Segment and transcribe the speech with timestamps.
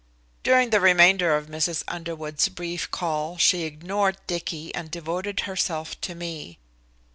[0.41, 1.83] During the remainder of Mrs.
[1.87, 6.57] Underwood's brief call she ignored Dicky, and devoted herself to me.